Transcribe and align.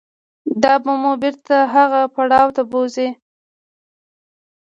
دا 0.63 0.73
به 0.83 0.91
مو 1.01 1.11
بېرته 1.21 1.55
هغه 1.73 2.01
پړاو 2.13 2.47
ته 2.55 2.61
بوځي. 2.71 3.09